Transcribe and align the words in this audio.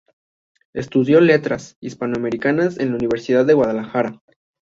Estudió 0.73 1.21
Letras 1.21 1.77
Hispanoamericanas 1.79 2.79
en 2.79 2.89
la 2.89 2.95
Universidad 2.95 3.45
de 3.45 3.53
Guadalajara. 3.53 4.19